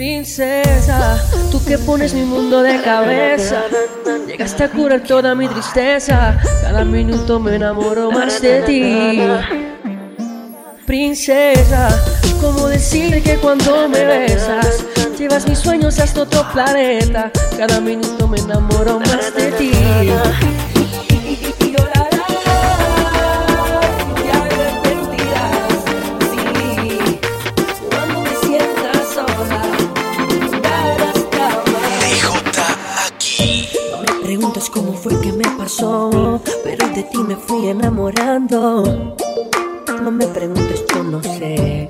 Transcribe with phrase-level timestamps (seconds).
[0.00, 3.64] Princesa, tú que pones mi mundo de cabeza.
[4.26, 6.40] Llegaste a curar toda mi tristeza.
[6.62, 9.20] Cada minuto me enamoro más de ti.
[10.86, 12.02] Princesa,
[12.40, 14.86] ¿cómo decir que cuando me besas
[15.18, 17.30] llevas mis sueños hasta otro planeta?
[17.58, 19.70] Cada minuto me enamoro más de ti.
[36.64, 39.16] pero de ti me fui enamorando.
[40.02, 41.88] No me preguntes, yo no sé.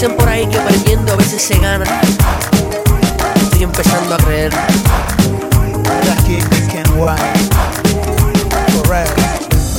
[0.00, 1.84] Dicen por ahí que perdiendo a veces se gana.
[3.34, 4.52] Estoy empezando a creer.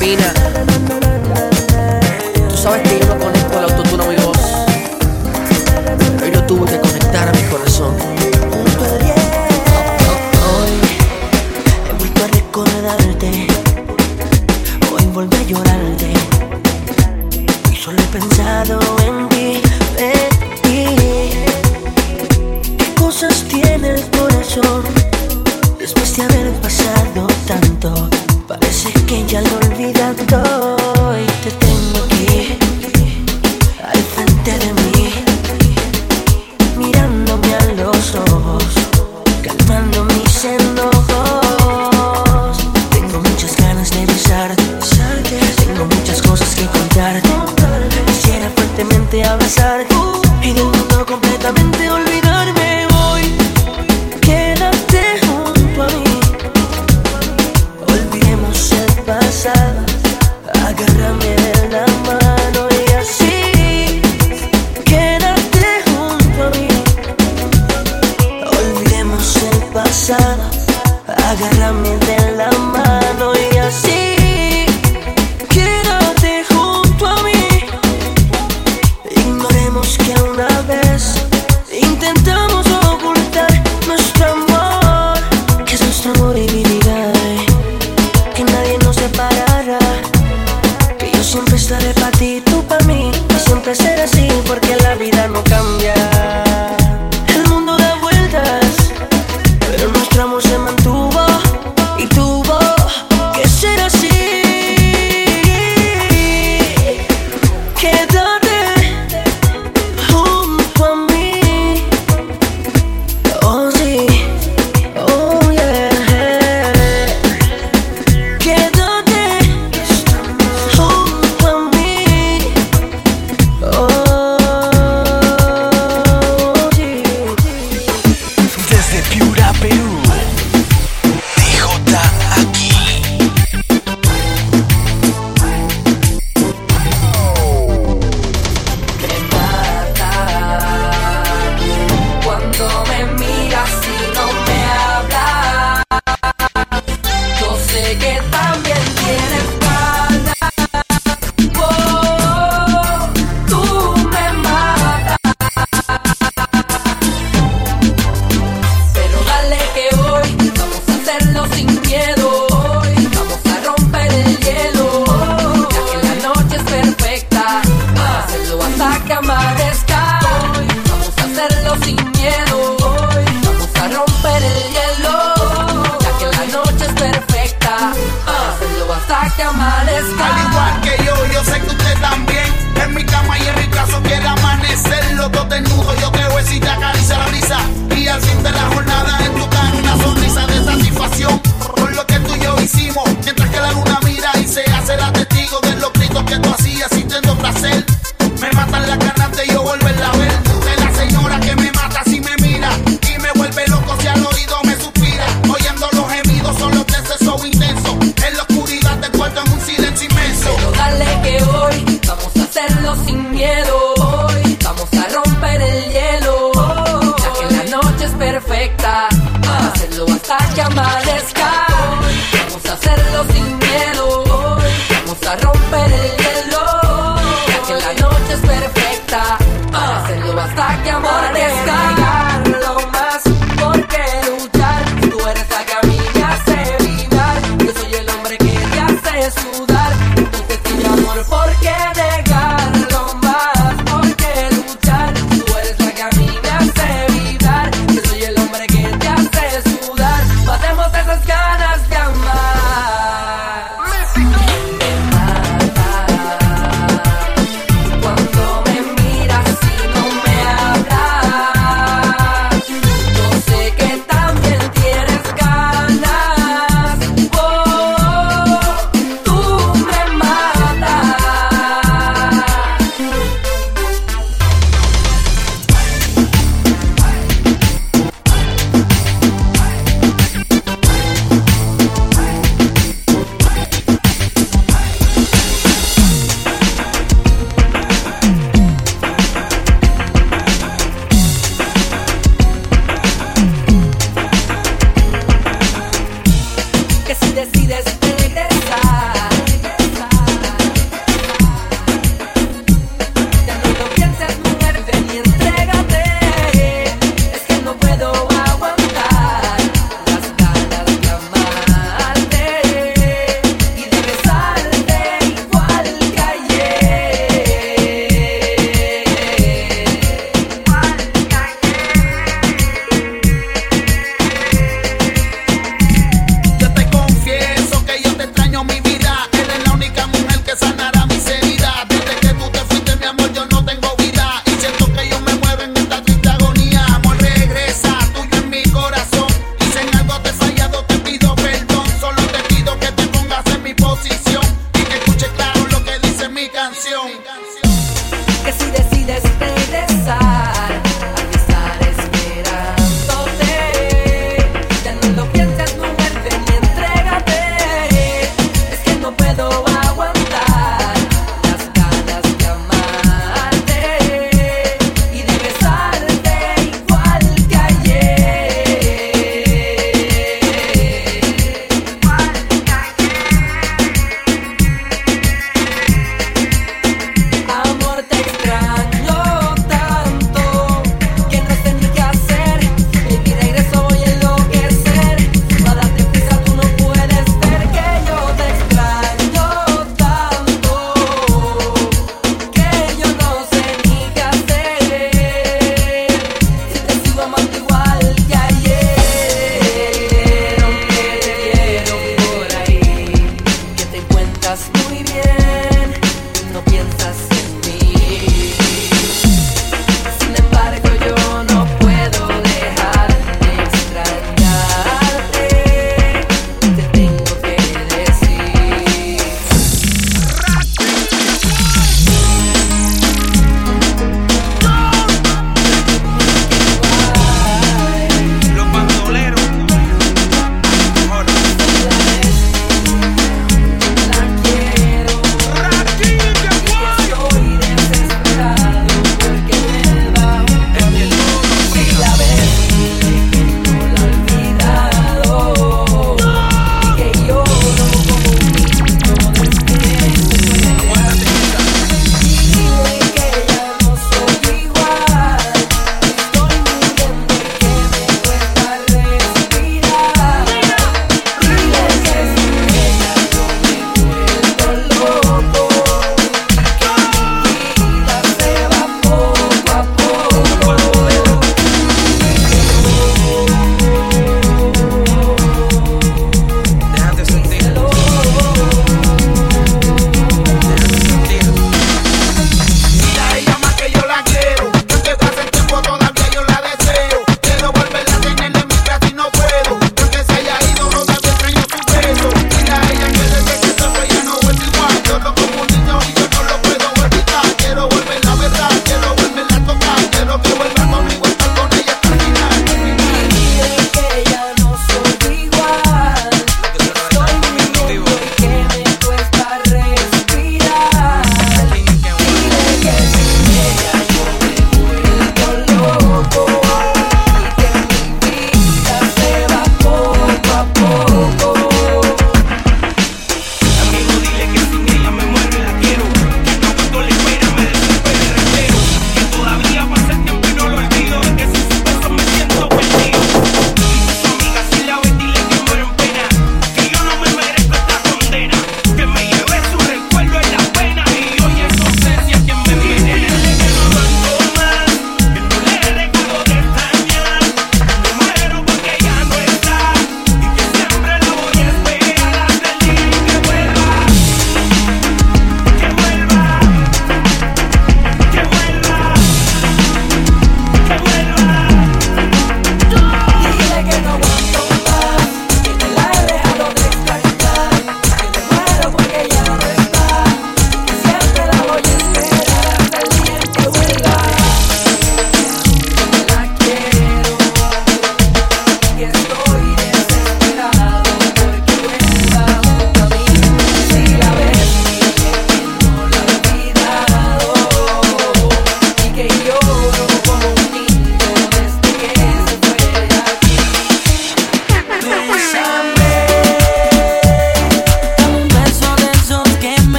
[0.00, 1.05] Pina.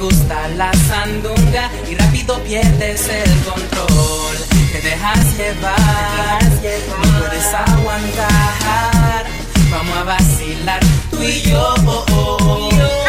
[0.00, 4.36] gusta la sandunga y rápido pierdes el control.
[4.72, 9.26] Te dejas llevar, no puedes aguantar.
[9.70, 11.74] Vamos a vacilar tú y yo.
[11.86, 12.99] Oh, oh.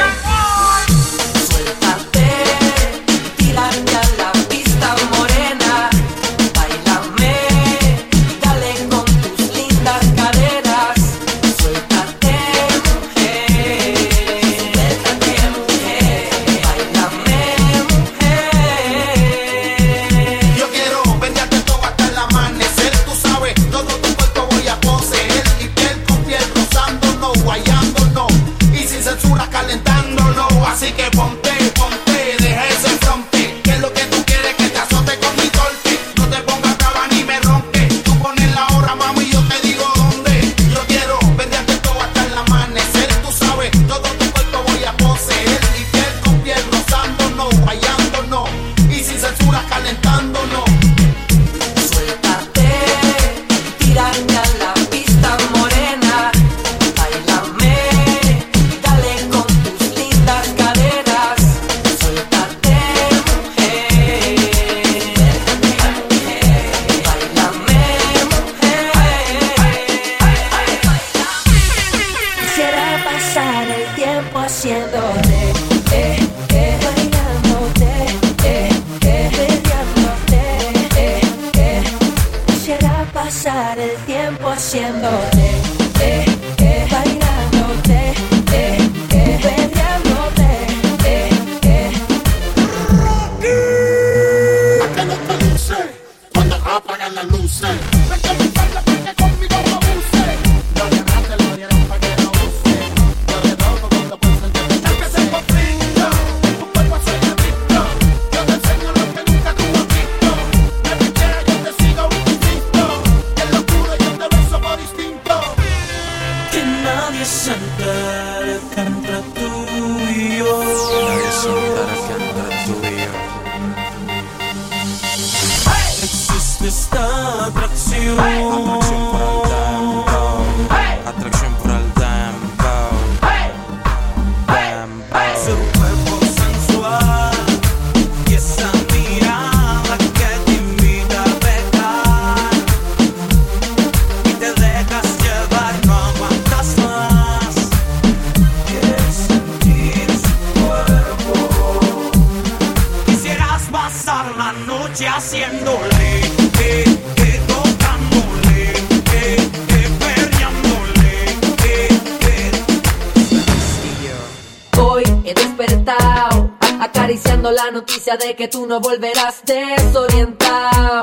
[168.35, 171.01] que tú no volverás desorientado.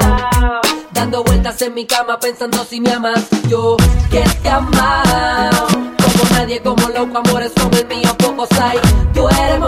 [0.93, 3.77] Dando vueltas en mi cama pensando si me amas, yo
[4.11, 4.49] que te.
[4.49, 8.79] Como nadie, como loco, amores como el mío, pocos hay.
[9.15, 9.61] Tú eres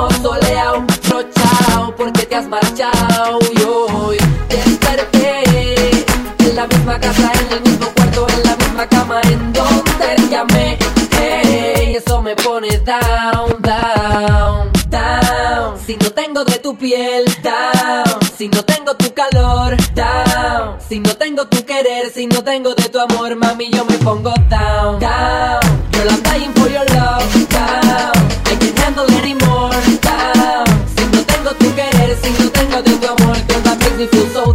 [16.81, 18.19] piel, down.
[18.37, 20.81] Si no tengo tu calor, down.
[20.81, 24.33] Si no tengo tu querer, si no tengo de tu amor, mami, yo me pongo
[24.49, 25.61] down, down.
[25.93, 28.17] Girl, I'm dying for your love, down.
[28.47, 30.67] I can't handle anymore, down.
[30.97, 34.07] Si no tengo tu querer, si no tengo de tu amor, girl, that makes me
[34.07, 34.50] feel so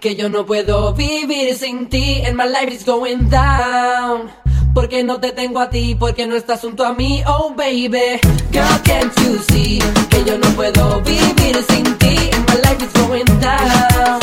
[0.00, 2.22] que yo no puedo vivir sin ti.
[2.26, 4.30] And my life is going down.
[4.74, 8.20] Porque no te tengo a ti, porque no estás junto a mí, oh baby.
[8.52, 12.30] Girl, can't you see que yo no puedo vivir sin ti?
[12.32, 14.20] And my life is going down.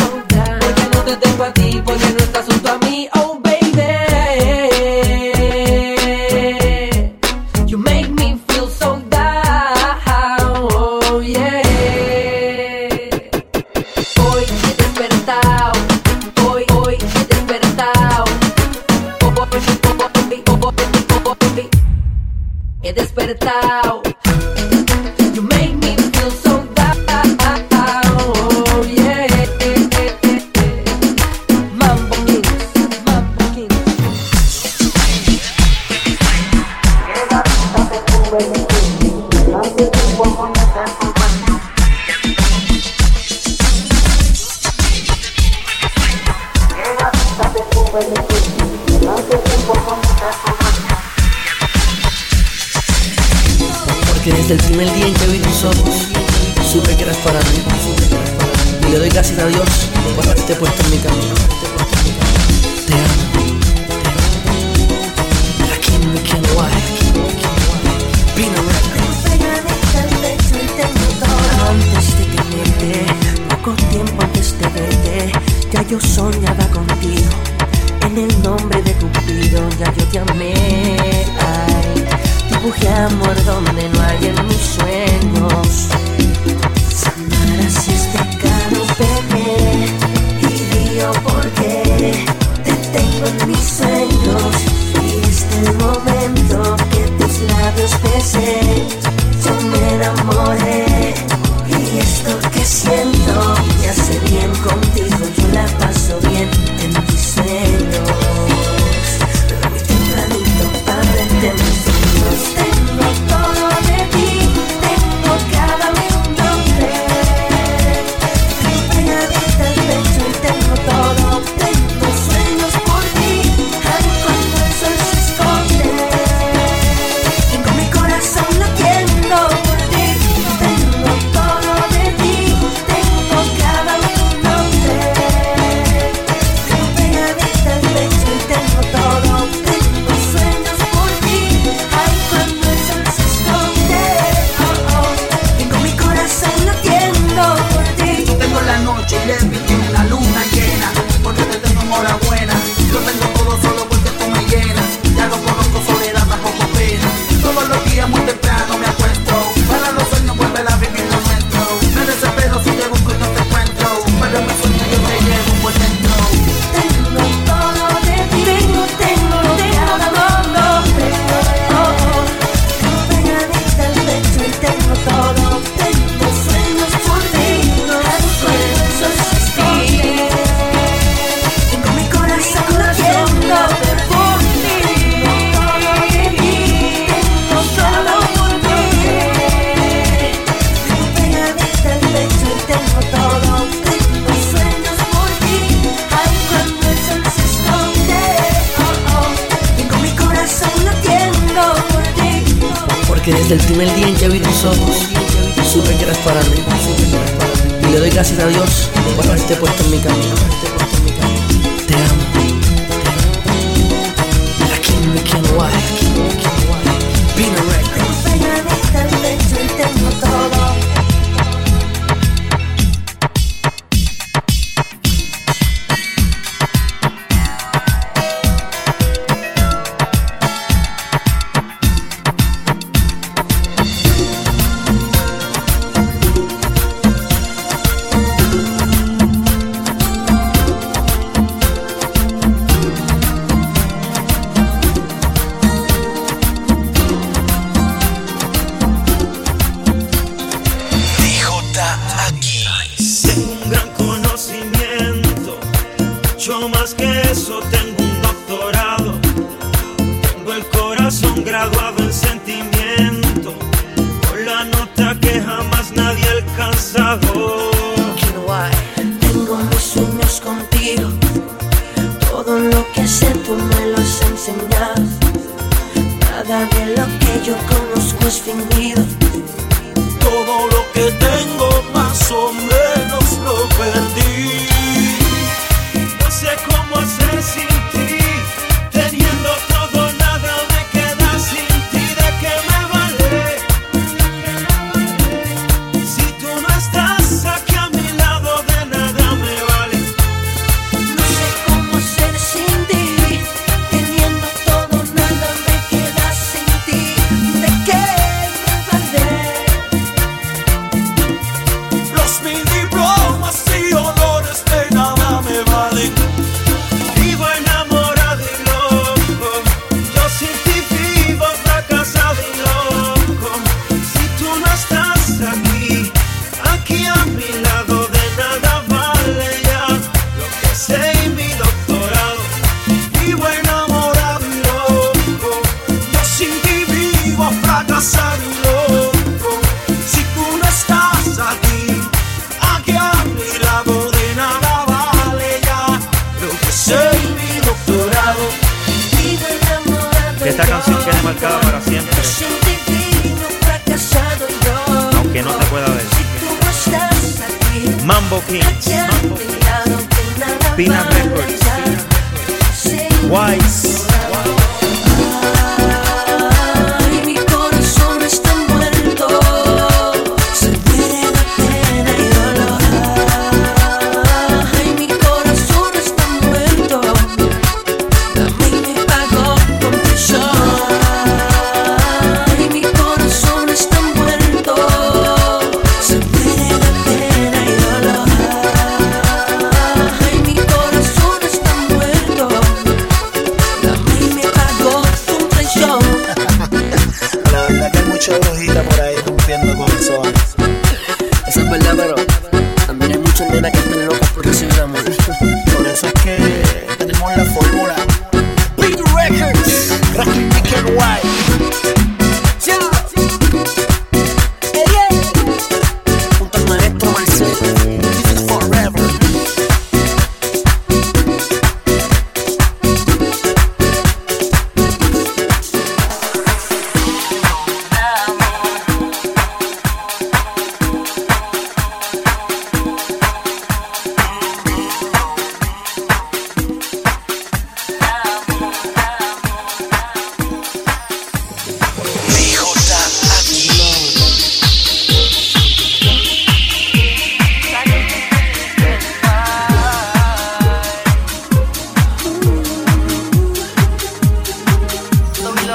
[0.62, 3.17] Porque no te tengo a ti, porque no estás junto a mí, oh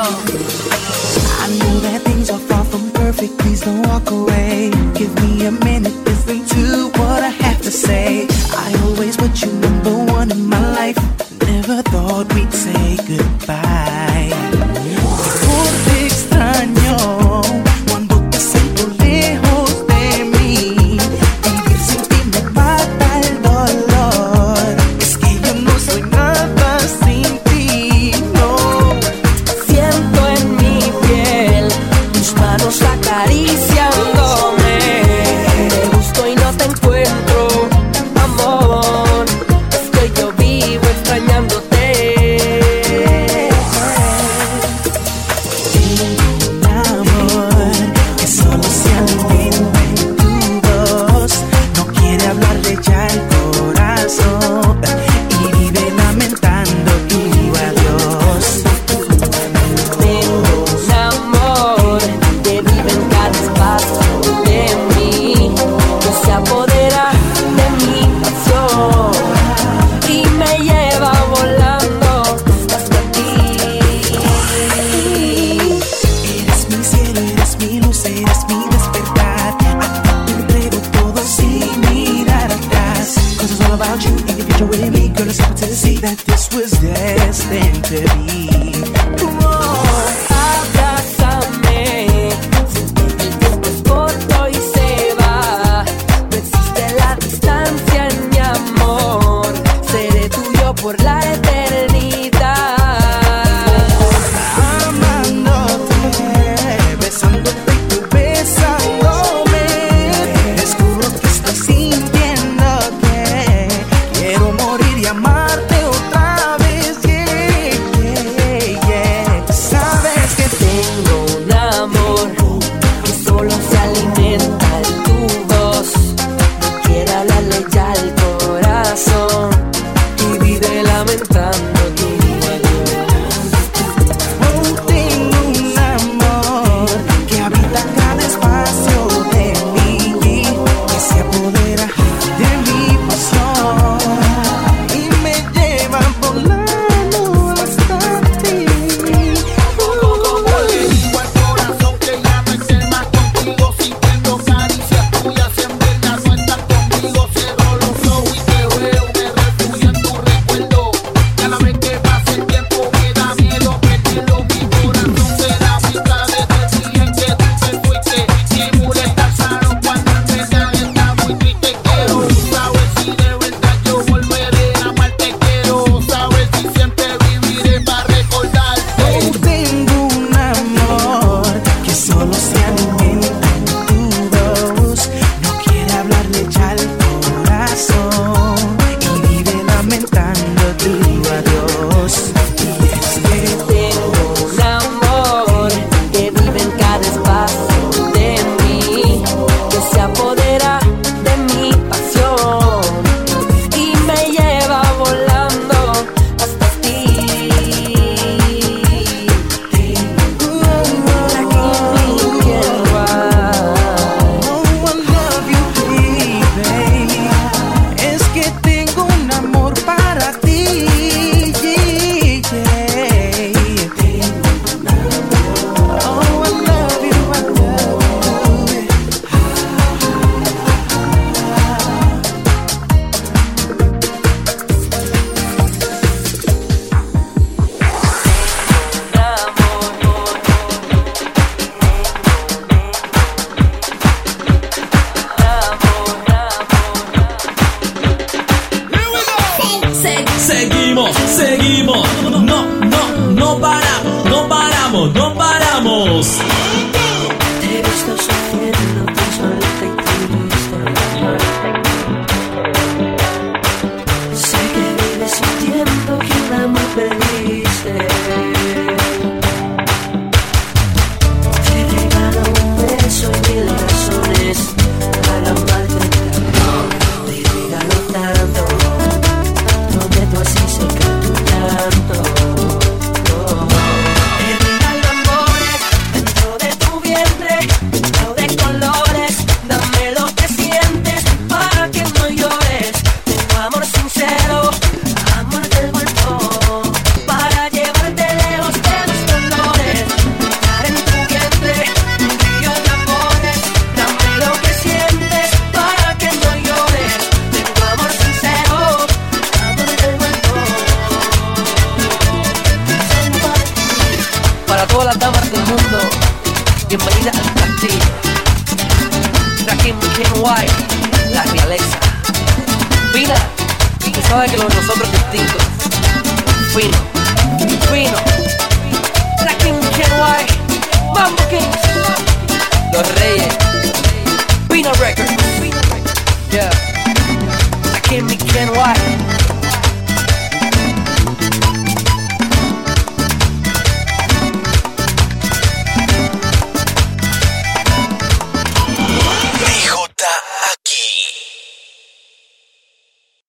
[0.05, 3.39] I know that things are far from perfect.
[3.39, 4.71] Please don't walk away.
[4.95, 5.82] Give me a minute.